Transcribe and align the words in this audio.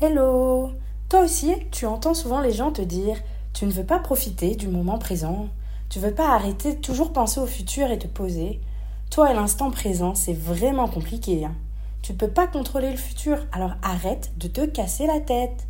Hello 0.00 0.72
Toi 1.08 1.22
aussi, 1.22 1.54
tu 1.70 1.86
entends 1.86 2.14
souvent 2.14 2.40
les 2.40 2.52
gens 2.52 2.72
te 2.72 2.82
dire 2.82 3.16
tu 3.52 3.66
ne 3.66 3.70
veux 3.70 3.84
pas 3.84 4.00
profiter 4.00 4.56
du 4.56 4.68
moment 4.68 4.98
présent 4.98 5.48
tu 5.94 6.00
veux 6.00 6.12
pas 6.12 6.34
arrêter 6.34 6.74
de 6.74 6.80
toujours 6.80 7.12
penser 7.12 7.38
au 7.38 7.46
futur 7.46 7.90
et 7.92 7.98
te 8.00 8.08
poser. 8.08 8.60
Toi, 9.10 9.28
à 9.28 9.32
l'instant 9.32 9.70
présent, 9.70 10.16
c'est 10.16 10.32
vraiment 10.32 10.88
compliqué. 10.88 11.44
Hein. 11.44 11.54
Tu 12.02 12.14
peux 12.14 12.26
pas 12.26 12.48
contrôler 12.48 12.90
le 12.90 12.96
futur, 12.96 13.38
alors 13.52 13.74
arrête 13.80 14.32
de 14.36 14.48
te 14.48 14.66
casser 14.66 15.06
la 15.06 15.20
tête. 15.20 15.68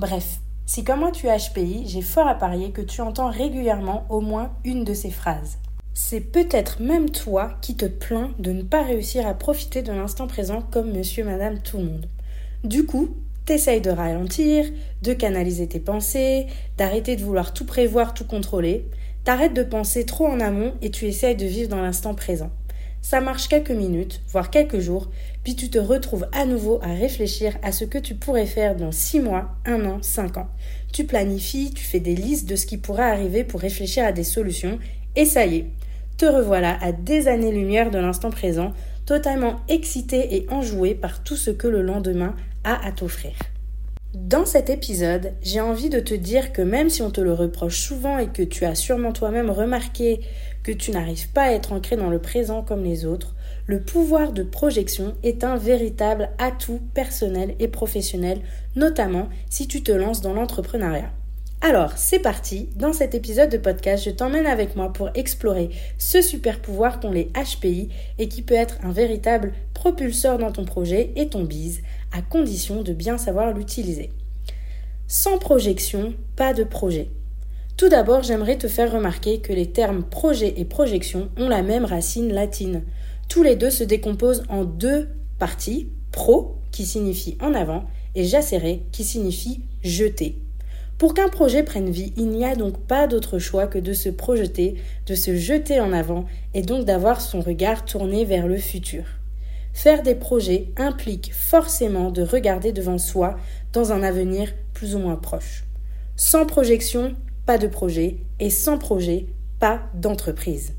Bref, 0.00 0.40
si 0.66 0.82
comme 0.82 0.98
moi 0.98 1.12
tu 1.12 1.28
es 1.28 1.38
HPI, 1.38 1.84
j'ai 1.86 2.02
fort 2.02 2.26
à 2.26 2.34
parier 2.34 2.72
que 2.72 2.80
tu 2.82 3.00
entends 3.00 3.30
régulièrement 3.30 4.06
au 4.08 4.20
moins 4.20 4.50
une 4.64 4.82
de 4.82 4.92
ces 4.92 5.10
phrases. 5.10 5.58
C'est 5.94 6.20
peut-être 6.20 6.82
même 6.82 7.10
toi 7.10 7.52
qui 7.60 7.76
te 7.76 7.86
plains 7.86 8.32
de 8.40 8.50
ne 8.50 8.62
pas 8.62 8.82
réussir 8.82 9.24
à 9.24 9.34
profiter 9.34 9.82
de 9.82 9.92
l'instant 9.92 10.26
présent 10.26 10.62
comme 10.72 10.90
monsieur, 10.90 11.24
madame, 11.24 11.60
tout 11.60 11.78
le 11.78 11.84
monde. 11.84 12.08
Du 12.64 12.86
coup, 12.86 13.10
t'essayes 13.50 13.80
de 13.80 13.90
ralentir, 13.90 14.64
de 15.02 15.12
canaliser 15.12 15.66
tes 15.66 15.80
pensées, 15.80 16.46
d'arrêter 16.78 17.16
de 17.16 17.22
vouloir 17.22 17.52
tout 17.52 17.66
prévoir, 17.66 18.14
tout 18.14 18.24
contrôler, 18.24 18.86
T'arrêtes 19.22 19.52
de 19.52 19.62
penser 19.62 20.06
trop 20.06 20.26
en 20.26 20.40
amont 20.40 20.72
et 20.80 20.90
tu 20.90 21.04
essayes 21.04 21.36
de 21.36 21.44
vivre 21.44 21.68
dans 21.68 21.82
l'instant 21.82 22.14
présent. 22.14 22.50
Ça 23.02 23.20
marche 23.20 23.48
quelques 23.48 23.70
minutes, 23.70 24.22
voire 24.28 24.50
quelques 24.50 24.78
jours, 24.78 25.10
puis 25.44 25.56
tu 25.56 25.68
te 25.68 25.78
retrouves 25.78 26.26
à 26.32 26.46
nouveau 26.46 26.78
à 26.82 26.94
réfléchir 26.94 27.58
à 27.62 27.72
ce 27.72 27.84
que 27.84 27.98
tu 27.98 28.14
pourrais 28.14 28.46
faire 28.46 28.76
dans 28.76 28.92
6 28.92 29.20
mois, 29.20 29.56
1 29.66 29.84
an, 29.84 29.98
5 30.00 30.38
ans. 30.38 30.48
Tu 30.92 31.04
planifies, 31.04 31.72
tu 31.74 31.84
fais 31.84 32.00
des 32.00 32.14
listes 32.14 32.48
de 32.48 32.56
ce 32.56 32.66
qui 32.66 32.78
pourrait 32.78 33.10
arriver 33.10 33.44
pour 33.44 33.60
réfléchir 33.60 34.04
à 34.04 34.12
des 34.12 34.24
solutions, 34.24 34.78
et 35.16 35.26
ça 35.26 35.44
y 35.44 35.56
est, 35.56 35.66
te 36.16 36.24
revoilà 36.24 36.78
à 36.82 36.92
des 36.92 37.28
années-lumière 37.28 37.90
de 37.90 37.98
l'instant 37.98 38.30
présent, 38.30 38.72
totalement 39.06 39.60
excité 39.68 40.36
et 40.36 40.46
enjoué 40.50 40.94
par 40.94 41.22
tout 41.22 41.36
ce 41.36 41.50
que 41.50 41.68
le 41.68 41.82
lendemain 41.82 42.34
à 42.64 42.92
t'offrir. 42.92 43.32
Dans 44.12 44.44
cet 44.44 44.70
épisode, 44.70 45.34
j'ai 45.40 45.60
envie 45.60 45.88
de 45.88 46.00
te 46.00 46.14
dire 46.14 46.52
que 46.52 46.62
même 46.62 46.90
si 46.90 47.00
on 47.00 47.12
te 47.12 47.20
le 47.20 47.32
reproche 47.32 47.78
souvent 47.80 48.18
et 48.18 48.26
que 48.26 48.42
tu 48.42 48.64
as 48.64 48.74
sûrement 48.74 49.12
toi-même 49.12 49.50
remarqué 49.50 50.20
que 50.64 50.72
tu 50.72 50.90
n'arrives 50.90 51.28
pas 51.28 51.44
à 51.44 51.52
être 51.52 51.72
ancré 51.72 51.94
dans 51.94 52.10
le 52.10 52.18
présent 52.18 52.62
comme 52.62 52.82
les 52.82 53.04
autres, 53.06 53.36
le 53.66 53.80
pouvoir 53.80 54.32
de 54.32 54.42
projection 54.42 55.14
est 55.22 55.44
un 55.44 55.56
véritable 55.56 56.30
atout 56.38 56.80
personnel 56.92 57.54
et 57.60 57.68
professionnel, 57.68 58.40
notamment 58.74 59.28
si 59.48 59.68
tu 59.68 59.84
te 59.84 59.92
lances 59.92 60.22
dans 60.22 60.34
l'entrepreneuriat. 60.34 61.12
Alors, 61.62 61.92
c'est 61.96 62.18
parti. 62.18 62.70
Dans 62.74 62.94
cet 62.94 63.14
épisode 63.14 63.50
de 63.50 63.58
podcast, 63.58 64.04
je 64.04 64.10
t'emmène 64.10 64.46
avec 64.46 64.76
moi 64.76 64.92
pour 64.92 65.10
explorer 65.14 65.68
ce 65.98 66.22
super 66.22 66.58
pouvoir 66.58 66.98
qu'ont 66.98 67.12
les 67.12 67.30
HPI 67.34 67.90
et 68.18 68.28
qui 68.28 68.40
peut 68.42 68.54
être 68.54 68.78
un 68.82 68.92
véritable 68.92 69.52
propulseur 69.74 70.38
dans 70.38 70.52
ton 70.52 70.64
projet 70.64 71.12
et 71.16 71.28
ton 71.28 71.44
bise, 71.44 71.82
à 72.12 72.22
condition 72.22 72.82
de 72.82 72.92
bien 72.92 73.18
savoir 73.18 73.52
l'utiliser. 73.52 74.10
Sans 75.06 75.38
projection, 75.38 76.14
pas 76.36 76.54
de 76.54 76.64
projet. 76.64 77.08
Tout 77.76 77.88
d'abord, 77.88 78.22
j'aimerais 78.22 78.58
te 78.58 78.68
faire 78.68 78.92
remarquer 78.92 79.40
que 79.40 79.52
les 79.52 79.72
termes 79.72 80.02
projet 80.02 80.54
et 80.56 80.64
projection 80.64 81.30
ont 81.36 81.48
la 81.48 81.62
même 81.62 81.84
racine 81.84 82.32
latine. 82.32 82.82
Tous 83.28 83.42
les 83.42 83.56
deux 83.56 83.70
se 83.70 83.84
décomposent 83.84 84.44
en 84.48 84.64
deux 84.64 85.08
parties, 85.38 85.88
pro, 86.12 86.56
qui 86.72 86.84
signifie 86.84 87.38
en 87.40 87.54
avant, 87.54 87.84
et 88.14 88.24
jacere, 88.24 88.80
qui 88.92 89.04
signifie 89.04 89.62
jeter. 89.82 90.38
Pour 90.98 91.14
qu'un 91.14 91.28
projet 91.28 91.62
prenne 91.62 91.88
vie, 91.88 92.12
il 92.18 92.28
n'y 92.28 92.44
a 92.44 92.54
donc 92.54 92.78
pas 92.78 93.06
d'autre 93.06 93.38
choix 93.38 93.66
que 93.66 93.78
de 93.78 93.94
se 93.94 94.10
projeter, 94.10 94.74
de 95.06 95.14
se 95.14 95.34
jeter 95.34 95.80
en 95.80 95.94
avant 95.94 96.26
et 96.52 96.60
donc 96.60 96.84
d'avoir 96.84 97.22
son 97.22 97.40
regard 97.40 97.86
tourné 97.86 98.26
vers 98.26 98.46
le 98.46 98.58
futur. 98.58 99.04
Faire 99.72 100.02
des 100.02 100.14
projets 100.14 100.72
implique 100.76 101.32
forcément 101.34 102.10
de 102.10 102.22
regarder 102.22 102.72
devant 102.72 102.98
soi 102.98 103.36
dans 103.72 103.92
un 103.92 104.02
avenir 104.02 104.52
plus 104.74 104.94
ou 104.94 104.98
moins 104.98 105.16
proche. 105.16 105.64
Sans 106.16 106.44
projection, 106.44 107.14
pas 107.46 107.58
de 107.58 107.66
projet, 107.66 108.18
et 108.38 108.50
sans 108.50 108.78
projet, 108.78 109.26
pas 109.58 109.82
d'entreprise. 109.94 110.74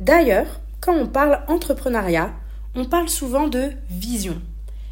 D'ailleurs, 0.00 0.60
quand 0.80 0.94
on 0.94 1.06
parle 1.06 1.40
entrepreneuriat, 1.48 2.32
on 2.74 2.84
parle 2.84 3.08
souvent 3.08 3.48
de 3.48 3.70
vision. 3.90 4.40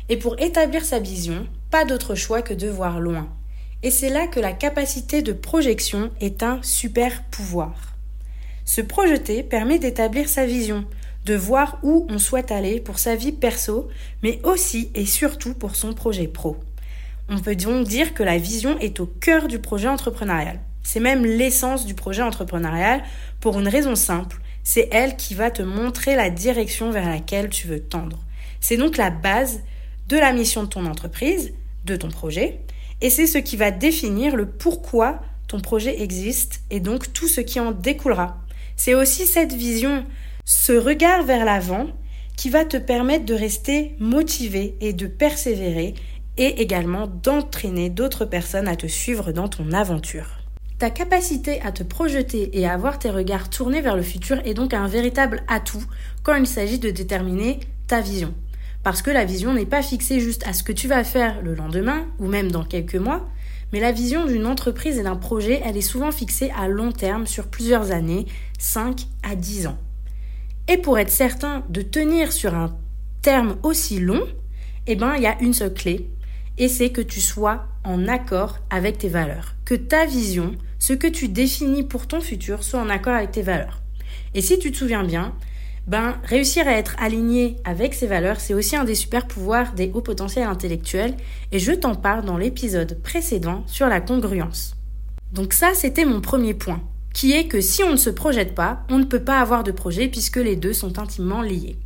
Et 0.09 0.17
pour 0.17 0.39
établir 0.41 0.85
sa 0.85 0.99
vision, 0.99 1.47
pas 1.71 1.85
d'autre 1.85 2.15
choix 2.15 2.43
que 2.43 2.55
de 2.55 2.69
voir 2.69 3.01
loin. 3.01 3.29
Et 3.83 3.91
c'est 3.91 4.09
là 4.09 4.27
que 4.27 4.41
la 4.41 4.53
capacité 4.53 5.23
de 5.23 5.33
projection 5.33 6.11
est 6.21 6.43
un 6.43 6.61
super 6.63 7.23
pouvoir. 7.25 7.95
Se 8.65 8.81
projeter 8.81 9.43
permet 9.43 9.79
d'établir 9.79 10.29
sa 10.29 10.45
vision, 10.45 10.85
de 11.27 11.35
voir 11.35 11.79
où 11.83 12.07
on 12.09 12.19
souhaite 12.19 12.53
aller 12.53 12.81
pour 12.81 13.01
sa 13.01 13.17
vie 13.17 13.33
perso, 13.33 13.89
mais 14.23 14.41
aussi 14.45 14.91
et 14.95 15.05
surtout 15.05 15.55
pour 15.55 15.75
son 15.75 15.93
projet 15.93 16.29
pro. 16.29 16.57
On 17.29 17.41
peut 17.41 17.57
donc 17.57 17.89
dire 17.89 18.15
que 18.15 18.23
la 18.23 18.39
vision 18.39 18.79
est 18.79 19.01
au 19.01 19.07
cœur 19.07 19.49
du 19.49 19.59
projet 19.59 19.89
entrepreneurial. 19.89 20.61
C'est 20.85 21.01
même 21.01 21.27
l'essence 21.27 21.85
du 21.85 21.95
projet 21.95 22.23
entrepreneurial 22.23 23.03
pour 23.41 23.59
une 23.59 23.67
raison 23.67 23.97
simple, 23.97 24.41
c'est 24.63 24.89
elle 24.93 25.17
qui 25.17 25.35
va 25.35 25.51
te 25.51 25.63
montrer 25.63 26.15
la 26.15 26.31
direction 26.31 26.93
vers 26.93 27.09
laquelle 27.09 27.49
tu 27.49 27.67
veux 27.67 27.81
tendre. 27.81 28.19
C'est 28.61 28.77
donc 28.77 28.97
la 28.97 29.11
base 29.11 29.63
de 30.09 30.17
la 30.17 30.33
mission 30.33 30.63
de 30.63 30.69
ton 30.69 30.87
entreprise, 30.87 31.53
de 31.85 31.97
ton 31.97 32.09
projet, 32.09 32.61
et 33.01 33.11
c'est 33.11 33.27
ce 33.27 33.39
qui 33.39 33.57
va 33.57 33.73
définir 33.73 34.37
le 34.37 34.47
pourquoi 34.47 35.21
ton 35.49 35.59
projet 35.59 36.03
existe 36.03 36.63
et 36.71 36.79
donc 36.79 37.13
tout 37.13 37.27
ce 37.27 37.41
qui 37.41 37.59
en 37.59 37.73
découlera. 37.73 38.39
C'est 38.77 38.95
aussi 38.95 39.27
cette 39.27 39.53
vision, 39.53 40.05
ce 40.47 40.73
regard 40.73 41.25
vers 41.25 41.45
l'avant 41.45 41.89
qui 42.37 42.51
va 42.51 42.65
te 42.65 42.77
permettre 42.77 43.25
de 43.25 43.35
rester 43.35 43.97
motivé 43.99 44.77
et 44.81 44.93
de 44.93 45.09
persévérer 45.09 45.95
et 46.37 46.63
également 46.63 47.09
d'entraîner 47.09 47.91
d'autres 47.91 48.25
personnes 48.25 48.69
à 48.69 48.77
te 48.77 48.87
suivre 48.87 49.33
dans 49.33 49.49
ton 49.49 49.73
aventure. 49.73 50.39
Ta 50.79 50.91
capacité 50.91 51.61
à 51.63 51.73
te 51.73 51.83
projeter 51.83 52.57
et 52.57 52.65
à 52.65 52.75
avoir 52.75 53.01
tes 53.01 53.11
regards 53.11 53.51
tournés 53.51 53.81
vers 53.81 53.97
le 53.97 54.03
futur 54.03 54.39
est 54.45 54.55
donc 54.55 54.73
un 54.73 54.87
véritable 54.87 55.43
atout 55.49 55.85
quand 56.23 56.37
il 56.37 56.47
s'agit 56.47 56.79
de 56.79 56.91
déterminer 56.91 57.59
ta 57.89 58.01
vision. 58.01 58.33
Parce 58.85 59.03
que 59.03 59.11
la 59.11 59.25
vision 59.25 59.53
n'est 59.53 59.67
pas 59.67 59.83
fixée 59.83 60.21
juste 60.21 60.47
à 60.47 60.53
ce 60.53 60.63
que 60.63 60.73
tu 60.73 60.87
vas 60.87 61.03
faire 61.03 61.43
le 61.43 61.57
lendemain 61.57 62.07
ou 62.21 62.27
même 62.27 62.53
dans 62.53 62.65
quelques 62.65 62.95
mois, 62.95 63.29
mais 63.73 63.81
la 63.81 63.91
vision 63.91 64.27
d'une 64.27 64.47
entreprise 64.47 64.99
et 64.99 65.03
d'un 65.03 65.17
projet, 65.17 65.61
elle 65.65 65.77
est 65.77 65.81
souvent 65.81 66.13
fixée 66.13 66.53
à 66.57 66.69
long 66.69 66.93
terme 66.93 67.27
sur 67.27 67.49
plusieurs 67.49 67.91
années, 67.91 68.27
5 68.61 69.09
à 69.25 69.35
10 69.35 69.67
ans. 69.67 69.79
Et 70.69 70.77
pour 70.79 70.99
être 70.99 71.11
certain 71.11 71.65
de 71.69 71.83
tenir 71.83 72.33
sur 72.33 72.55
un 72.55 72.77
terme 73.23 73.57
aussi 73.63 74.01
long, 74.01 74.27
eh 74.87 74.97
ben, 74.97 75.15
il 75.17 75.23
y 75.23 75.27
a 75.27 75.41
une 75.41 75.55
seule 75.55 75.75
clé, 75.75 76.11
et 76.59 76.69
c'est 76.69 76.91
que 76.91 77.01
tu 77.01 77.21
sois 77.21 77.67
en 77.85 78.09
accord 78.09 78.59
avec 78.71 78.99
tes 78.99 79.09
valeurs. 79.09 79.55
Que 79.65 79.75
ta 79.75 80.07
vision, 80.07 80.53
ce 80.79 80.93
que 80.93 81.07
tu 81.07 81.29
définis 81.29 81.83
pour 81.83 82.07
ton 82.07 82.21
futur, 82.21 82.65
soit 82.65 82.81
en 82.81 82.89
accord 82.89 83.15
avec 83.15 83.33
tes 83.33 83.43
valeurs. 83.43 83.81
Et 84.35 84.43
si 84.43 84.59
tu 84.59 84.71
te 84.73 84.77
souviens 84.77 85.05
bien, 85.05 85.35
ben, 85.87 86.17
réussir 86.25 86.67
à 86.67 86.73
être 86.73 86.97
aligné 86.99 87.57
avec 87.65 87.95
ces 87.95 88.09
valeurs, 88.09 88.41
c'est 88.41 88.55
aussi 88.55 88.75
un 88.75 88.85
des 88.85 88.97
super 88.97 89.27
pouvoirs 89.27 89.73
des 89.73 89.93
hauts 89.95 90.01
potentiels 90.01 90.49
intellectuels 90.49 91.15
et 91.53 91.61
je 91.61 91.73
t'en 91.73 91.95
parle 91.95 92.25
dans 92.25 92.37
l'épisode 92.37 93.01
précédent 93.03 93.63
sur 93.67 93.87
la 93.87 94.01
congruence. 94.01 94.77
Donc 95.33 95.53
ça, 95.53 95.75
c'était 95.75 96.05
mon 96.05 96.21
premier 96.21 96.55
point, 96.55 96.83
qui 97.17 97.33
est 97.33 97.47
que 97.47 97.63
si 97.63 97.83
on 97.83 97.93
ne 97.93 97.97
se 97.97 98.11
projette 98.11 98.55
pas, 98.55 98.83
on 98.91 98.99
ne 98.99 99.05
peut 99.05 99.25
pas 99.25 99.41
avoir 99.41 99.65
de 99.65 99.73
projet 99.73 100.07
puisque 100.07 100.37
les 100.37 100.55
deux 100.55 100.75
sont 100.75 100.99
intimement 100.99 101.41
liés. 101.41 101.79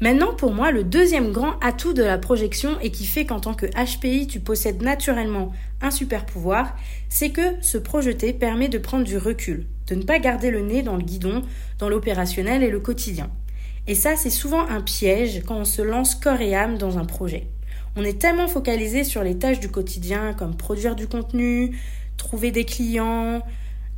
Maintenant, 0.00 0.32
pour 0.32 0.54
moi, 0.54 0.70
le 0.70 0.82
deuxième 0.82 1.30
grand 1.30 1.60
atout 1.60 1.92
de 1.92 2.02
la 2.02 2.16
projection 2.16 2.80
et 2.80 2.90
qui 2.90 3.04
fait 3.04 3.26
qu'en 3.26 3.38
tant 3.38 3.52
que 3.52 3.66
HPI, 3.66 4.28
tu 4.28 4.40
possèdes 4.40 4.80
naturellement 4.80 5.52
un 5.82 5.90
super 5.90 6.24
pouvoir, 6.24 6.74
c'est 7.10 7.28
que 7.28 7.42
se 7.60 7.76
projeter 7.76 8.32
permet 8.32 8.70
de 8.70 8.78
prendre 8.78 9.04
du 9.04 9.18
recul, 9.18 9.66
de 9.88 9.94
ne 9.94 10.04
pas 10.04 10.18
garder 10.18 10.50
le 10.50 10.62
nez 10.62 10.82
dans 10.82 10.96
le 10.96 11.04
guidon, 11.04 11.42
dans 11.78 11.90
l'opérationnel 11.90 12.62
et 12.62 12.70
le 12.70 12.80
quotidien. 12.80 13.28
Et 13.86 13.94
ça, 13.94 14.16
c'est 14.16 14.30
souvent 14.30 14.66
un 14.66 14.80
piège 14.80 15.42
quand 15.46 15.56
on 15.56 15.66
se 15.66 15.82
lance 15.82 16.14
corps 16.14 16.40
et 16.40 16.54
âme 16.54 16.78
dans 16.78 16.96
un 16.96 17.04
projet. 17.04 17.46
On 17.94 18.04
est 18.04 18.18
tellement 18.18 18.48
focalisé 18.48 19.04
sur 19.04 19.22
les 19.22 19.36
tâches 19.36 19.60
du 19.60 19.68
quotidien 19.68 20.32
comme 20.32 20.56
produire 20.56 20.96
du 20.96 21.08
contenu, 21.08 21.78
trouver 22.16 22.52
des 22.52 22.64
clients, 22.64 23.42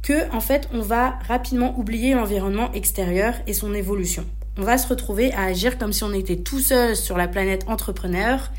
que 0.04 0.32
en 0.32 0.40
fait 0.40 0.68
on 0.72 0.82
va 0.82 1.18
rapidement 1.26 1.76
oublier 1.76 2.14
l'environnement 2.14 2.70
extérieur 2.72 3.34
et 3.48 3.54
son 3.54 3.74
évolution 3.74 4.24
on 4.56 4.62
va 4.62 4.78
se 4.78 4.86
retrouver 4.86 5.32
à 5.32 5.44
agir 5.44 5.78
comme 5.78 5.92
si 5.92 6.04
on 6.04 6.12
était 6.12 6.36
tout 6.36 6.60
seul 6.60 6.94
sur 6.94 7.16
la 7.16 7.26
planète 7.26 7.64
entrepreneur 7.66 8.50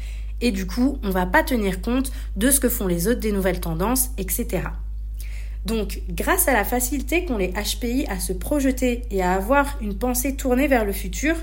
et 0.41 0.51
du 0.51 0.67
coup, 0.67 0.99
on 1.03 1.09
va 1.09 1.25
pas 1.25 1.43
tenir 1.43 1.81
compte 1.81 2.11
de 2.35 2.51
ce 2.51 2.59
que 2.59 2.69
font 2.69 2.87
les 2.87 3.07
autres, 3.07 3.19
des 3.19 3.31
nouvelles 3.31 3.61
tendances, 3.61 4.09
etc. 4.17 4.63
Donc, 5.65 6.01
grâce 6.09 6.47
à 6.47 6.53
la 6.53 6.63
facilité 6.63 7.25
qu'ont 7.25 7.37
les 7.37 7.53
HPI 7.53 8.05
à 8.07 8.19
se 8.19 8.33
projeter 8.33 9.03
et 9.09 9.23
à 9.23 9.33
avoir 9.33 9.77
une 9.81 9.97
pensée 9.97 10.35
tournée 10.35 10.67
vers 10.67 10.85
le 10.85 10.91
futur, 10.91 11.35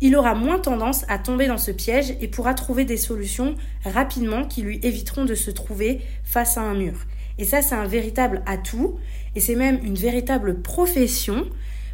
il 0.00 0.16
aura 0.16 0.34
moins 0.34 0.58
tendance 0.58 1.04
à 1.08 1.18
tomber 1.18 1.46
dans 1.46 1.58
ce 1.58 1.70
piège 1.70 2.14
et 2.20 2.28
pourra 2.28 2.54
trouver 2.54 2.84
des 2.84 2.96
solutions 2.96 3.54
rapidement 3.84 4.44
qui 4.44 4.62
lui 4.62 4.80
éviteront 4.82 5.24
de 5.24 5.34
se 5.34 5.50
trouver 5.50 6.00
face 6.24 6.56
à 6.56 6.62
un 6.62 6.74
mur. 6.74 6.94
Et 7.38 7.44
ça, 7.44 7.62
c'est 7.62 7.74
un 7.74 7.86
véritable 7.86 8.42
atout 8.46 8.98
et 9.34 9.40
c'est 9.40 9.54
même 9.54 9.80
une 9.84 9.94
véritable 9.94 10.60
profession 10.62 11.46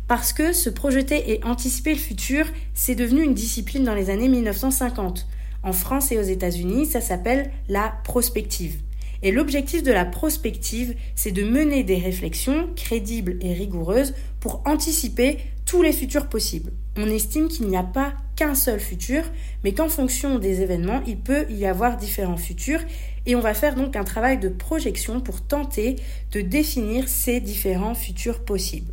parce 0.09 0.33
que 0.33 0.53
se 0.53 0.71
projeter 0.71 1.33
et 1.33 1.45
anticiper 1.45 1.93
le 1.93 1.99
futur, 1.99 2.47
c'est 2.75 2.95
devenu 2.95 3.23
une 3.23 3.35
discipline 3.35 3.85
dans 3.85 3.95
les 3.95 4.11
années 4.11 4.29
1950. 4.29 5.27
En 5.63 5.73
France 5.73 6.13
et 6.13 6.19
aux 6.19 6.23
États-Unis, 6.23 6.87
ça 6.87 7.01
s'appelle 7.01 7.51
la 7.69 7.93
prospective. 8.05 8.81
Et 9.23 9.33
l'objectif 9.33 9.83
de 9.83 9.91
la 9.91 10.05
prospective, 10.05 10.95
c'est 11.17 11.33
de 11.33 11.43
mener 11.43 11.83
des 11.83 11.97
réflexions 11.97 12.69
crédibles 12.77 13.37
et 13.41 13.53
rigoureuses 13.53 14.15
pour 14.39 14.63
anticiper 14.65 15.39
tous 15.67 15.83
les 15.83 15.93
futurs 15.93 16.29
possibles. 16.29 16.73
On 16.97 17.11
estime 17.11 17.49
qu'il 17.49 17.67
n'y 17.67 17.77
a 17.77 17.83
pas 17.83 18.15
qu'un 18.37 18.55
seul 18.55 18.81
futur, 18.81 19.25
mais 19.65 19.73
qu'en 19.73 19.89
fonction 19.89 20.39
des 20.39 20.63
événements, 20.63 21.03
il 21.07 21.19
peut 21.19 21.45
y 21.51 21.67
avoir 21.67 21.97
différents 21.97 22.37
futurs, 22.37 22.81
et 23.27 23.35
on 23.35 23.41
va 23.41 23.53
faire 23.53 23.75
donc 23.75 23.97
un 23.97 24.05
travail 24.05 24.39
de 24.39 24.49
projection 24.49 25.21
pour 25.21 25.43
tenter 25.43 25.97
de 26.33 26.41
définir 26.41 27.09
ces 27.09 27.41
différents 27.41 27.95
futurs 27.95 28.45
possibles. 28.45 28.93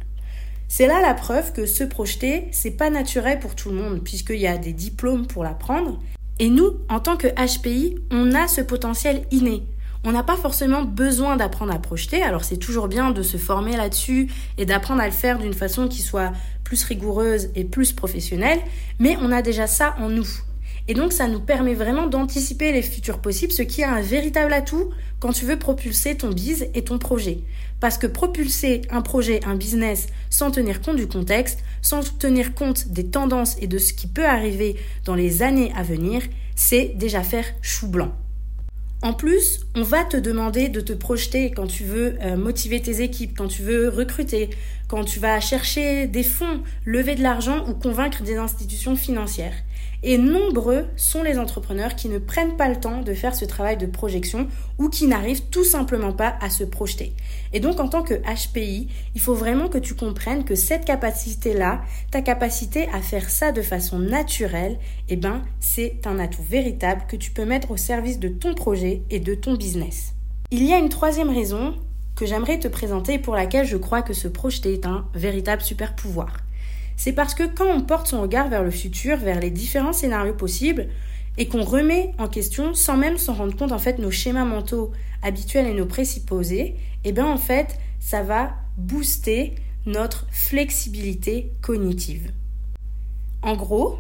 C'est 0.68 0.88
là 0.88 1.02
la 1.02 1.14
preuve 1.14 1.54
que 1.54 1.68
se 1.68 1.84
projeter, 1.84 2.48
c'est 2.52 2.72
pas 2.72 2.90
naturel 2.90 3.40
pour 3.40 3.54
tout 3.54 3.70
le 3.70 3.76
monde, 3.76 4.04
puisqu'il 4.04 4.40
y 4.40 4.48
a 4.48 4.58
des 4.58 4.74
diplômes 4.74 5.28
pour 5.28 5.44
l'apprendre. 5.44 6.02
Et 6.40 6.50
nous, 6.50 6.78
en 6.90 7.00
tant 7.00 7.16
que 7.16 7.28
HPI, 7.28 8.00
on 8.10 8.34
a 8.34 8.48
ce 8.48 8.62
potentiel 8.62 9.24
inné. 9.30 9.64
On 10.06 10.12
n'a 10.12 10.24
pas 10.24 10.36
forcément 10.36 10.84
besoin 10.84 11.38
d'apprendre 11.38 11.74
à 11.74 11.80
projeter, 11.80 12.24
alors 12.24 12.44
c'est 12.44 12.58
toujours 12.58 12.88
bien 12.90 13.12
de 13.12 13.22
se 13.22 13.38
former 13.38 13.78
là-dessus 13.78 14.30
et 14.58 14.66
d'apprendre 14.66 15.02
à 15.02 15.06
le 15.06 15.14
faire 15.14 15.40
d'une 15.40 15.54
façon 15.54 15.88
qui 15.88 16.02
soit 16.02 16.34
plus 16.74 16.86
rigoureuse 16.86 17.50
et 17.54 17.66
plus 17.66 17.94
professionnelle, 17.94 18.60
mais 18.98 19.16
on 19.22 19.32
a 19.32 19.44
déjà 19.44 19.68
ça 19.68 19.96
en 20.00 20.10
nous. 20.10 20.28
Et 20.88 20.96
donc 20.96 21.14
ça 21.14 21.28
nous 21.28 21.40
permet 21.40 21.76
vraiment 21.76 22.08
d'anticiper 22.08 22.72
les 22.72 22.82
futurs 22.82 23.20
possibles, 23.20 23.54
ce 23.54 23.62
qui 23.62 23.82
est 23.82 23.86
un 23.86 24.02
véritable 24.02 24.52
atout 24.52 24.90
quand 25.20 25.34
tu 25.34 25.46
veux 25.46 25.60
propulser 25.60 26.18
ton 26.18 26.32
biz 26.32 26.68
et 26.74 26.84
ton 26.84 26.98
projet. 26.98 27.42
Parce 27.80 28.00
que 28.00 28.08
propulser 28.08 28.82
un 28.90 29.02
projet, 29.02 29.40
un 29.46 29.54
business, 29.54 30.08
sans 30.32 30.50
tenir 30.50 30.82
compte 30.82 30.96
du 30.96 31.08
contexte, 31.08 31.60
sans 31.84 32.02
tenir 32.18 32.56
compte 32.56 32.88
des 32.88 33.06
tendances 33.06 33.56
et 33.62 33.68
de 33.68 33.78
ce 33.78 33.94
qui 33.94 34.08
peut 34.08 34.26
arriver 34.26 34.76
dans 35.06 35.14
les 35.14 35.44
années 35.44 35.72
à 35.76 35.84
venir, 35.84 36.24
c'est 36.56 36.94
déjà 36.96 37.22
faire 37.22 37.46
chou 37.62 37.88
blanc. 37.88 38.23
En 39.04 39.12
plus, 39.12 39.60
on 39.76 39.84
va 39.84 40.06
te 40.06 40.16
demander 40.16 40.70
de 40.70 40.80
te 40.80 40.94
projeter 40.94 41.52
quand 41.52 41.68
tu 41.68 41.84
veux 41.84 42.16
euh, 42.22 42.38
motiver 42.38 42.82
tes 42.82 43.02
équipes, 43.02 43.38
quand 43.38 43.50
tu 43.50 43.62
veux 43.62 43.90
recruter, 43.90 44.50
quand 44.88 45.04
tu 45.04 45.20
vas 45.20 45.42
chercher 45.42 46.08
des 46.08 46.24
fonds, 46.24 46.64
lever 46.86 47.16
de 47.16 47.22
l'argent 47.22 47.68
ou 47.68 47.74
convaincre 47.74 48.24
des 48.24 48.38
institutions 48.38 48.96
financières. 48.96 49.56
Et 50.06 50.18
nombreux 50.18 50.86
sont 50.98 51.24
les 51.24 51.40
entrepreneurs 51.40 51.96
qui 51.96 52.10
ne 52.10 52.18
prennent 52.18 52.58
pas 52.58 52.68
le 52.68 52.76
temps 52.76 53.02
de 53.02 53.14
faire 53.14 53.34
ce 53.34 53.46
travail 53.46 53.78
de 53.78 53.86
projection 53.86 54.48
ou 54.78 54.90
qui 54.90 55.08
n'arrivent 55.08 55.46
tout 55.50 55.64
simplement 55.64 56.12
pas 56.12 56.36
à 56.42 56.50
se 56.50 56.66
projeter. 56.66 57.14
Et 57.54 57.62
donc 57.62 57.80
en 57.80 57.88
tant 57.88 58.04
que 58.04 58.16
HPI, 58.16 58.90
il 59.16 59.22
faut 59.22 59.34
vraiment 59.34 59.70
que 59.70 59.78
tu 59.78 59.96
comprennes 59.96 60.44
que 60.44 60.56
cette 60.56 60.84
capacité-là, 60.84 61.82
ta 62.12 62.22
capacité 62.22 62.90
à 62.92 63.00
faire 63.00 63.30
ça 63.30 63.54
de 63.54 63.62
façon 63.62 63.98
naturelle, 63.98 64.78
eh 65.08 65.16
ben, 65.16 65.42
c'est 65.62 66.06
un 66.06 66.20
atout 66.20 66.44
véritable 66.44 67.04
que 67.08 67.16
tu 67.16 67.32
peux 67.32 67.46
mettre 67.46 67.72
au 67.72 67.78
service 67.78 68.20
de 68.20 68.28
ton 68.28 68.56
projet 68.56 69.04
et 69.10 69.22
de 69.22 69.36
ton 69.36 69.56
business. 69.56 70.14
Il 70.52 70.66
y 70.66 70.74
a 70.74 70.80
une 70.80 70.90
troisième 70.90 71.30
raison 71.30 71.76
que 72.18 72.26
j'aimerais 72.26 72.60
te 72.60 72.68
présenter 72.68 73.20
pour 73.20 73.36
laquelle 73.36 73.66
je 73.66 73.78
crois 73.78 74.02
que 74.02 74.14
se 74.14 74.28
projeter 74.28 74.74
est 74.74 74.86
un 74.86 75.06
véritable 75.16 75.62
super 75.62 75.96
pouvoir 75.96 76.43
c'est 76.96 77.14
parce 77.14 77.34
que 77.34 77.44
quand 77.44 77.68
on 77.68 77.82
porte 77.82 78.08
son 78.08 78.22
regard 78.22 78.50
vers 78.50 78.64
le 78.64 78.72
futur, 78.72 79.18
vers 79.18 79.40
les 79.40 79.52
différents 79.52 79.94
scénarios 79.94 80.34
possibles, 80.34 80.88
et 81.38 81.48
qu'on 81.48 81.64
remet 81.64 82.14
en 82.20 82.28
question 82.28 82.74
sans 82.74 82.98
même 82.98 83.18
s'en 83.18 83.34
rendre 83.34 83.56
compte 83.56 83.72
en 83.72 83.80
fait 83.80 83.98
nos 83.98 84.12
schémas 84.12 84.46
mentaux 84.46 84.92
habituels 85.22 85.68
et 85.68 85.74
nos 85.74 85.86
présupposés, 85.86 86.62
et 86.62 86.76
eh 87.06 87.12
bien 87.12 87.26
en 87.26 87.38
fait 87.38 87.80
ça 88.00 88.22
va 88.22 88.54
booster 88.78 89.56
notre 89.86 90.28
flexibilité 90.32 91.52
cognitive. 91.62 92.32
En 93.42 93.56
gros, 93.56 94.00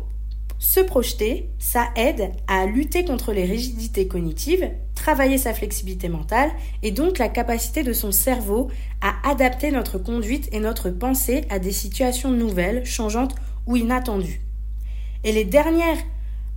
se 0.59 0.79
projeter, 0.79 1.50
ça 1.59 1.89
aide 1.95 2.31
à 2.47 2.65
lutter 2.65 3.05
contre 3.05 3.33
les 3.33 3.45
rigidités 3.45 4.07
cognitives, 4.07 4.69
travailler 4.95 5.38
sa 5.38 5.53
flexibilité 5.53 6.09
mentale 6.09 6.51
et 6.81 6.91
donc 6.91 7.17
la 7.17 7.29
capacité 7.29 7.83
de 7.83 7.94
son 7.94 8.11
cerveau 8.11 8.69
à 9.01 9.29
adapter 9.29 9.71
notre 9.71 9.97
conduite 9.97 10.50
et 10.51 10.59
notre 10.59 10.89
pensée 10.89 11.45
à 11.50 11.59
des 11.59 11.71
situations 11.71 12.31
nouvelles, 12.31 12.85
changeantes 12.85 13.35
ou 13.65 13.75
inattendues. 13.75 14.41
Et 15.23 15.31
les 15.31 15.45
dernières 15.45 15.97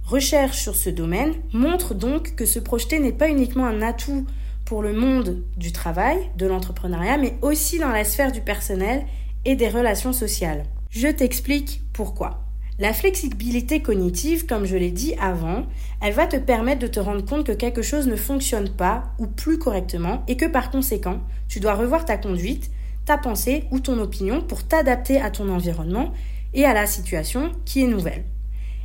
recherches 0.05 0.61
sur 0.61 0.77
ce 0.77 0.91
domaine 0.91 1.35
montrent 1.53 1.95
donc 1.95 2.37
que 2.37 2.47
se 2.47 2.59
projeter 2.59 2.99
n'est 2.99 3.13
pas 3.13 3.29
uniquement 3.29 3.67
un 3.67 3.83
atout 3.83 4.27
pour 4.65 4.83
le 4.83 4.93
monde 4.93 5.43
du 5.57 5.73
travail, 5.73 6.19
de 6.37 6.47
l'entrepreneuriat, 6.47 7.19
mais 7.19 7.37
aussi 7.43 7.79
dans 7.79 7.91
la 7.91 8.05
sphère 8.05 8.33
du 8.33 8.41
personnel 8.41 9.05
et 9.45 9.57
des 9.57 9.69
relations 9.69 10.13
sociales. 10.13 10.65
Je 10.91 11.09
t'explique 11.09 11.83
pourquoi. 11.93 12.46
La 12.79 12.93
flexibilité 12.93 13.81
cognitive, 13.81 14.45
comme 14.45 14.67
je 14.67 14.77
l'ai 14.77 14.91
dit 14.91 15.15
avant, 15.19 15.65
elle 16.03 16.13
va 16.13 16.27
te 16.27 16.37
permettre 16.37 16.81
de 16.81 16.87
te 16.87 17.01
rendre 17.01 17.25
compte 17.25 17.47
que 17.47 17.53
quelque 17.53 17.81
chose 17.81 18.07
ne 18.07 18.17
fonctionne 18.17 18.69
pas 18.69 19.05
ou 19.19 19.27
plus 19.27 19.59
correctement 19.59 20.23
et 20.29 20.37
que 20.37 20.45
par 20.45 20.71
conséquent, 20.71 21.21
tu 21.49 21.59
dois 21.59 21.73
revoir 21.73 22.05
ta 22.05 22.19
conduite, 22.19 22.71
ta 23.07 23.17
pensée 23.17 23.65
ou 23.71 23.81
ton 23.81 23.99
opinion 23.99 24.43
pour 24.43 24.63
t'adapter 24.63 25.19
à 25.19 25.31
ton 25.31 25.49
environnement 25.49 26.13
et 26.53 26.67
à 26.67 26.75
la 26.75 26.85
situation 26.85 27.51
qui 27.65 27.83
est 27.83 27.87
nouvelle. 27.87 28.25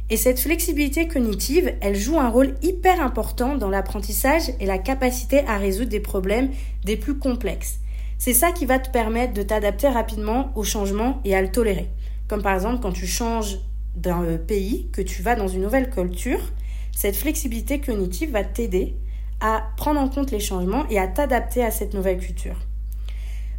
Et 0.09 0.15
cette 0.15 0.39
flexibilité 0.39 1.09
cognitive, 1.09 1.73
elle 1.81 1.97
joue 1.97 2.17
un 2.17 2.29
rôle 2.29 2.55
hyper 2.61 3.01
important 3.01 3.57
dans 3.57 3.69
l'apprentissage 3.69 4.53
et 4.61 4.65
la 4.65 4.77
capacité 4.77 5.45
à 5.47 5.57
résoudre 5.57 5.89
des 5.89 5.99
problèmes 5.99 6.51
des 6.85 6.95
plus 6.95 7.17
complexes. 7.19 7.79
C'est 8.17 8.33
ça 8.33 8.53
qui 8.53 8.65
va 8.65 8.79
te 8.79 8.89
permettre 8.89 9.33
de 9.33 9.43
t'adapter 9.43 9.89
rapidement 9.89 10.53
au 10.55 10.63
changement 10.63 11.19
et 11.25 11.35
à 11.35 11.41
le 11.41 11.51
tolérer. 11.51 11.89
Comme 12.29 12.41
par 12.41 12.53
exemple 12.53 12.81
quand 12.81 12.93
tu 12.93 13.07
changes 13.07 13.57
d'un 13.95 14.23
euh, 14.23 14.37
pays, 14.37 14.89
que 14.91 15.01
tu 15.01 15.21
vas 15.21 15.35
dans 15.35 15.47
une 15.47 15.61
nouvelle 15.61 15.89
culture, 15.89 16.39
cette 16.95 17.15
flexibilité 17.15 17.79
cognitive 17.79 18.31
va 18.31 18.43
t'aider 18.43 18.95
à 19.39 19.63
prendre 19.77 19.99
en 19.99 20.07
compte 20.07 20.31
les 20.31 20.39
changements 20.39 20.87
et 20.89 20.99
à 20.99 21.07
t'adapter 21.07 21.63
à 21.63 21.71
cette 21.71 21.93
nouvelle 21.93 22.19
culture. 22.19 22.57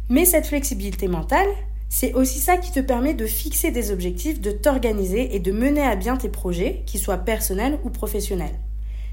Mais 0.09 0.25
cette 0.25 0.47
flexibilité 0.47 1.07
mentale, 1.07 1.47
c'est 1.89 2.13
aussi 2.13 2.39
ça 2.39 2.57
qui 2.57 2.71
te 2.71 2.79
permet 2.79 3.13
de 3.13 3.25
fixer 3.25 3.71
des 3.71 3.91
objectifs, 3.91 4.41
de 4.41 4.51
t'organiser 4.51 5.35
et 5.35 5.39
de 5.39 5.51
mener 5.51 5.81
à 5.81 5.95
bien 5.95 6.17
tes 6.17 6.29
projets, 6.29 6.83
qu'ils 6.85 6.99
soient 6.99 7.17
personnels 7.17 7.77
ou 7.83 7.89
professionnels. 7.89 8.59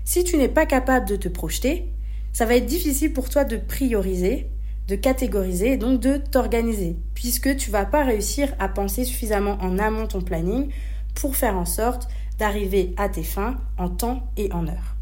Si 0.04 0.24
tu 0.24 0.36
n'es 0.36 0.48
pas 0.48 0.66
capable 0.66 1.06
de 1.06 1.16
te 1.16 1.28
projeter, 1.28 1.86
ça 2.32 2.46
va 2.46 2.56
être 2.56 2.66
difficile 2.66 3.12
pour 3.12 3.28
toi 3.28 3.44
de 3.44 3.56
prioriser, 3.56 4.48
de 4.88 4.96
catégoriser 4.96 5.72
et 5.72 5.76
donc 5.76 6.00
de 6.00 6.16
t'organiser, 6.16 6.96
puisque 7.14 7.56
tu 7.56 7.70
vas 7.70 7.84
pas 7.84 8.04
réussir 8.04 8.54
à 8.58 8.68
penser 8.68 9.04
suffisamment 9.04 9.58
en 9.60 9.78
amont 9.78 10.06
ton 10.06 10.20
planning 10.20 10.70
pour 11.14 11.36
faire 11.36 11.56
en 11.56 11.64
sorte 11.64 12.08
d'arriver 12.38 12.94
à 12.96 13.08
tes 13.08 13.22
fins 13.22 13.56
en 13.78 13.88
temps 13.88 14.22
et 14.36 14.52
en 14.52 14.66
heure. 14.66 14.96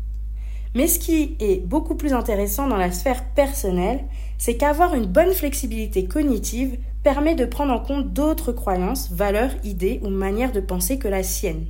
Mais 0.74 0.86
ce 0.86 0.98
qui 0.98 1.36
est 1.40 1.64
beaucoup 1.66 1.94
plus 1.94 2.12
intéressant 2.12 2.68
dans 2.68 2.76
la 2.76 2.92
sphère 2.92 3.24
personnelle, 3.30 4.04
c'est 4.36 4.56
qu'avoir 4.56 4.94
une 4.94 5.06
bonne 5.06 5.32
flexibilité 5.32 6.04
cognitive 6.06 6.78
permet 7.02 7.34
de 7.34 7.44
prendre 7.44 7.72
en 7.72 7.80
compte 7.80 8.12
d'autres 8.12 8.52
croyances, 8.52 9.10
valeurs, 9.10 9.52
idées 9.64 10.00
ou 10.04 10.08
manières 10.08 10.52
de 10.52 10.60
penser 10.60 10.98
que 10.98 11.08
la 11.08 11.22
sienne. 11.22 11.66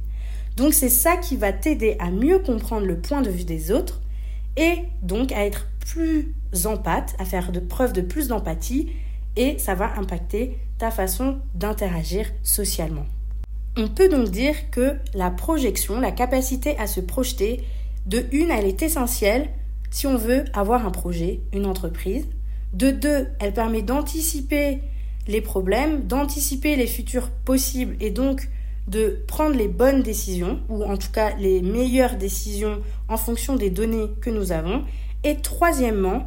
Donc 0.57 0.75
c'est 0.75 0.89
ça 0.89 1.17
qui 1.17 1.37
va 1.37 1.53
t'aider 1.53 1.97
à 2.01 2.11
mieux 2.11 2.41
comprendre 2.41 2.87
le 2.87 2.99
point 2.99 3.23
de 3.23 3.31
vue 3.31 3.45
des 3.45 3.71
autres 3.71 4.01
et 4.57 4.83
donc 5.03 5.31
à 5.33 5.47
être 5.47 5.69
plus 5.87 6.35
empathe, 6.65 7.15
à 7.19 7.25
faire 7.25 7.53
de 7.53 7.61
preuve 7.61 7.93
de 7.93 8.01
plus 8.01 8.29
d'empathie 8.29 8.91
et 9.37 9.57
ça 9.59 9.75
va 9.75 9.97
impacter 9.97 10.59
ta 10.79 10.91
façon 10.91 11.39
d'interagir 11.55 12.27
socialement. 12.43 13.07
On 13.81 13.87
peut 13.87 14.09
donc 14.09 14.31
dire 14.31 14.71
que 14.73 14.97
la 15.15 15.31
projection, 15.31 16.01
la 16.01 16.11
capacité 16.11 16.77
à 16.79 16.89
se 16.89 16.99
projeter, 16.99 17.63
de 18.07 18.25
une, 18.33 18.51
elle 18.51 18.67
est 18.67 18.83
essentielle 18.83 19.51
si 19.93 20.09
on 20.09 20.17
veut 20.17 20.45
avoir 20.53 20.85
un 20.85 20.91
projet, 20.91 21.39
une 21.53 21.65
entreprise. 21.65 22.27
De 22.73 22.91
deux, 22.91 23.29
elle 23.39 23.55
permet 23.55 23.83
d'anticiper 23.83 24.81
les 25.29 25.41
problèmes, 25.41 26.09
d'anticiper 26.09 26.75
les 26.75 26.89
futurs 26.89 27.31
possibles 27.31 27.95
et 28.01 28.11
donc 28.11 28.49
de 28.89 29.21
prendre 29.29 29.55
les 29.55 29.69
bonnes 29.69 30.03
décisions, 30.03 30.59
ou 30.69 30.83
en 30.83 30.97
tout 30.97 31.13
cas 31.13 31.37
les 31.37 31.63
meilleures 31.63 32.17
décisions 32.17 32.81
en 33.09 33.17
fonction 33.17 33.55
des 33.55 33.71
données 33.71 34.11
que 34.21 34.31
nous 34.31 34.51
avons. 34.51 34.83
Et 35.23 35.37
troisièmement, 35.37 36.27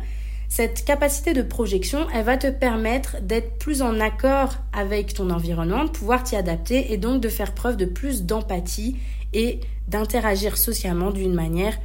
cette 0.51 0.83
capacité 0.83 1.31
de 1.31 1.43
projection, 1.43 2.07
elle 2.13 2.25
va 2.25 2.35
te 2.35 2.47
permettre 2.47 3.21
d'être 3.21 3.57
plus 3.57 3.81
en 3.81 4.01
accord 4.01 4.57
avec 4.73 5.13
ton 5.13 5.29
environnement, 5.29 5.85
de 5.85 5.89
pouvoir 5.89 6.25
t'y 6.25 6.35
adapter 6.35 6.91
et 6.91 6.97
donc 6.97 7.21
de 7.21 7.29
faire 7.29 7.53
preuve 7.53 7.77
de 7.77 7.85
plus 7.85 8.23
d'empathie 8.23 8.97
et 9.31 9.61
d'interagir 9.87 10.57
socialement 10.57 11.11
d'une 11.11 11.33
manière 11.33 11.77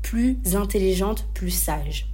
plus 0.00 0.38
intelligente, 0.54 1.26
plus 1.34 1.50
sage. 1.50 2.08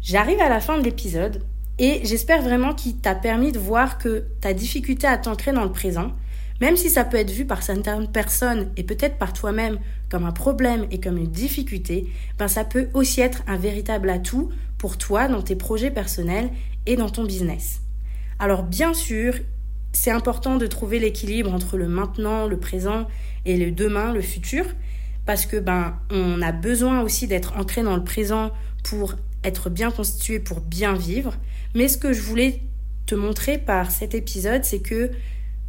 J'arrive 0.00 0.40
à 0.40 0.48
la 0.48 0.60
fin 0.60 0.78
de 0.78 0.84
l'épisode 0.84 1.42
et 1.80 2.00
j'espère 2.04 2.40
vraiment 2.40 2.72
qu'il 2.72 2.98
t'a 2.98 3.16
permis 3.16 3.50
de 3.50 3.58
voir 3.58 3.98
que 3.98 4.26
ta 4.40 4.52
difficulté 4.52 5.08
à 5.08 5.18
t'ancrer 5.18 5.50
dans 5.52 5.64
le 5.64 5.72
présent, 5.72 6.12
même 6.60 6.76
si 6.76 6.90
ça 6.90 7.04
peut 7.04 7.16
être 7.16 7.32
vu 7.32 7.44
par 7.44 7.64
certaines 7.64 8.06
personnes 8.06 8.70
et 8.76 8.84
peut-être 8.84 9.18
par 9.18 9.32
toi-même 9.32 9.80
comme 10.08 10.26
un 10.26 10.32
problème 10.32 10.86
et 10.92 11.00
comme 11.00 11.18
une 11.18 11.32
difficulté, 11.32 12.06
ben 12.38 12.46
ça 12.46 12.64
peut 12.64 12.86
aussi 12.94 13.20
être 13.20 13.42
un 13.48 13.56
véritable 13.56 14.10
atout 14.10 14.52
pour 14.84 14.98
toi 14.98 15.28
dans 15.28 15.40
tes 15.40 15.56
projets 15.56 15.90
personnels 15.90 16.50
et 16.84 16.96
dans 16.96 17.08
ton 17.08 17.24
business. 17.24 17.80
Alors 18.38 18.64
bien 18.64 18.92
sûr, 18.92 19.32
c'est 19.94 20.10
important 20.10 20.58
de 20.58 20.66
trouver 20.66 20.98
l'équilibre 20.98 21.54
entre 21.54 21.78
le 21.78 21.88
maintenant, 21.88 22.46
le 22.46 22.58
présent 22.58 23.06
et 23.46 23.56
le 23.56 23.70
demain, 23.70 24.12
le 24.12 24.20
futur, 24.20 24.66
parce 25.24 25.46
que 25.46 25.56
ben 25.56 25.98
on 26.10 26.42
a 26.42 26.52
besoin 26.52 27.00
aussi 27.00 27.26
d'être 27.26 27.56
ancré 27.56 27.82
dans 27.82 27.96
le 27.96 28.04
présent 28.04 28.50
pour 28.82 29.14
être 29.42 29.70
bien 29.70 29.90
constitué, 29.90 30.38
pour 30.38 30.60
bien 30.60 30.92
vivre. 30.92 31.32
Mais 31.74 31.88
ce 31.88 31.96
que 31.96 32.12
je 32.12 32.20
voulais 32.20 32.60
te 33.06 33.14
montrer 33.14 33.56
par 33.56 33.90
cet 33.90 34.14
épisode, 34.14 34.64
c'est 34.64 34.80
que 34.80 35.12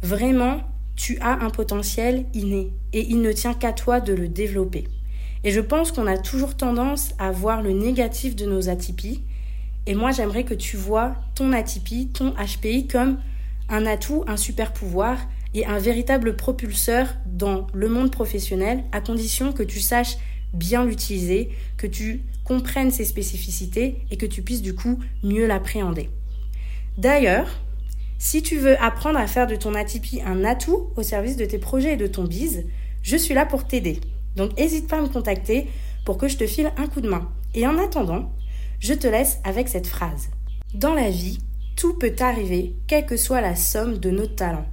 vraiment 0.02 0.60
tu 0.94 1.16
as 1.20 1.42
un 1.42 1.48
potentiel 1.48 2.26
inné 2.34 2.70
et 2.92 3.00
il 3.08 3.22
ne 3.22 3.32
tient 3.32 3.54
qu'à 3.54 3.72
toi 3.72 4.00
de 4.00 4.12
le 4.12 4.28
développer. 4.28 4.84
Et 5.44 5.50
je 5.50 5.60
pense 5.60 5.92
qu'on 5.92 6.06
a 6.06 6.18
toujours 6.18 6.56
tendance 6.56 7.10
à 7.18 7.30
voir 7.30 7.62
le 7.62 7.72
négatif 7.72 8.36
de 8.36 8.46
nos 8.46 8.68
atypies. 8.68 9.22
Et 9.86 9.94
moi, 9.94 10.10
j'aimerais 10.10 10.44
que 10.44 10.54
tu 10.54 10.76
vois 10.76 11.14
ton 11.34 11.52
atypie, 11.52 12.08
ton 12.08 12.32
HPI 12.32 12.86
comme 12.88 13.18
un 13.68 13.86
atout, 13.86 14.24
un 14.26 14.36
super 14.36 14.72
pouvoir 14.72 15.18
et 15.54 15.66
un 15.66 15.78
véritable 15.78 16.36
propulseur 16.36 17.08
dans 17.26 17.66
le 17.72 17.88
monde 17.88 18.10
professionnel 18.10 18.84
à 18.92 19.00
condition 19.00 19.52
que 19.52 19.62
tu 19.62 19.80
saches 19.80 20.16
bien 20.52 20.84
l'utiliser, 20.84 21.50
que 21.76 21.86
tu 21.86 22.22
comprennes 22.44 22.90
ses 22.90 23.04
spécificités 23.04 23.96
et 24.10 24.16
que 24.16 24.26
tu 24.26 24.42
puisses 24.42 24.62
du 24.62 24.74
coup 24.74 24.98
mieux 25.22 25.46
l'appréhender. 25.46 26.10
D'ailleurs, 26.98 27.48
si 28.18 28.42
tu 28.42 28.56
veux 28.56 28.80
apprendre 28.82 29.18
à 29.18 29.26
faire 29.26 29.46
de 29.46 29.56
ton 29.56 29.74
atypie 29.74 30.22
un 30.24 30.44
atout 30.44 30.90
au 30.96 31.02
service 31.02 31.36
de 31.36 31.44
tes 31.44 31.58
projets 31.58 31.94
et 31.94 31.96
de 31.96 32.06
ton 32.06 32.24
bise, 32.24 32.64
je 33.02 33.16
suis 33.16 33.34
là 33.34 33.44
pour 33.44 33.66
t'aider. 33.66 34.00
Donc 34.36 34.56
n'hésite 34.56 34.88
pas 34.88 34.98
à 34.98 35.02
me 35.02 35.08
contacter 35.08 35.66
pour 36.04 36.18
que 36.18 36.28
je 36.28 36.36
te 36.36 36.46
file 36.46 36.72
un 36.76 36.86
coup 36.86 37.00
de 37.00 37.08
main. 37.08 37.28
Et 37.54 37.66
en 37.66 37.78
attendant, 37.78 38.30
je 38.80 38.94
te 38.94 39.06
laisse 39.06 39.38
avec 39.44 39.68
cette 39.68 39.86
phrase. 39.86 40.28
Dans 40.74 40.94
la 40.94 41.10
vie, 41.10 41.38
tout 41.76 41.94
peut 41.94 42.14
arriver, 42.20 42.74
quelle 42.86 43.06
que 43.06 43.16
soit 43.16 43.40
la 43.40 43.56
somme 43.56 43.98
de 43.98 44.10
nos 44.10 44.26
talents. 44.26 44.66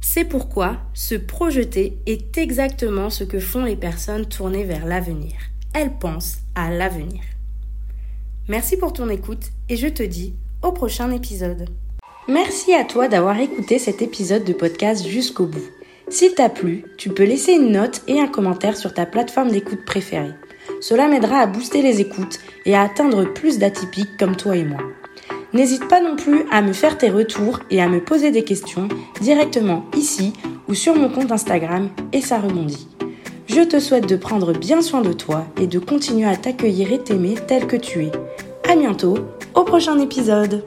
C'est 0.00 0.24
pourquoi 0.24 0.78
se 0.94 1.14
projeter 1.14 1.98
est 2.06 2.38
exactement 2.38 3.10
ce 3.10 3.24
que 3.24 3.40
font 3.40 3.64
les 3.64 3.76
personnes 3.76 4.26
tournées 4.26 4.64
vers 4.64 4.86
l'avenir. 4.86 5.34
Elles 5.74 5.98
pensent 5.98 6.38
à 6.54 6.70
l'avenir. 6.70 7.22
Merci 8.48 8.76
pour 8.76 8.92
ton 8.92 9.08
écoute 9.10 9.50
et 9.68 9.76
je 9.76 9.88
te 9.88 10.02
dis 10.02 10.34
au 10.62 10.72
prochain 10.72 11.10
épisode. 11.10 11.68
Merci 12.28 12.74
à 12.74 12.84
toi 12.84 13.08
d'avoir 13.08 13.38
écouté 13.38 13.78
cet 13.78 14.02
épisode 14.02 14.44
de 14.44 14.52
podcast 14.52 15.06
jusqu'au 15.06 15.46
bout. 15.46 15.68
S'il 16.10 16.34
t'a 16.34 16.48
plu, 16.48 16.84
tu 16.96 17.10
peux 17.10 17.24
laisser 17.24 17.52
une 17.52 17.72
note 17.72 18.02
et 18.08 18.18
un 18.18 18.28
commentaire 18.28 18.76
sur 18.76 18.94
ta 18.94 19.04
plateforme 19.04 19.50
d'écoute 19.50 19.84
préférée. 19.84 20.32
Cela 20.80 21.06
m'aidera 21.06 21.38
à 21.38 21.46
booster 21.46 21.82
les 21.82 22.00
écoutes 22.00 22.38
et 22.64 22.74
à 22.74 22.82
atteindre 22.82 23.24
plus 23.24 23.58
d'atypiques 23.58 24.16
comme 24.18 24.36
toi 24.36 24.56
et 24.56 24.64
moi. 24.64 24.80
N'hésite 25.52 25.86
pas 25.86 26.00
non 26.00 26.16
plus 26.16 26.44
à 26.50 26.62
me 26.62 26.72
faire 26.72 26.96
tes 26.96 27.10
retours 27.10 27.60
et 27.70 27.82
à 27.82 27.88
me 27.88 28.02
poser 28.02 28.30
des 28.30 28.44
questions 28.44 28.88
directement 29.20 29.84
ici 29.96 30.32
ou 30.68 30.74
sur 30.74 30.94
mon 30.94 31.10
compte 31.10 31.32
Instagram 31.32 31.90
et 32.12 32.22
ça 32.22 32.38
rebondit. 32.38 32.88
Je 33.46 33.62
te 33.62 33.78
souhaite 33.78 34.08
de 34.08 34.16
prendre 34.16 34.52
bien 34.52 34.82
soin 34.82 35.02
de 35.02 35.12
toi 35.12 35.46
et 35.60 35.66
de 35.66 35.78
continuer 35.78 36.28
à 36.28 36.36
t'accueillir 36.36 36.92
et 36.92 37.02
t'aimer 37.02 37.34
tel 37.46 37.66
que 37.66 37.76
tu 37.76 38.04
es. 38.04 38.12
À 38.68 38.76
bientôt 38.76 39.18
au 39.54 39.64
prochain 39.64 39.98
épisode. 39.98 40.64